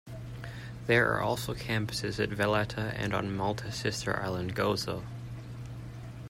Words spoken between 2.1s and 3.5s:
at Valletta and on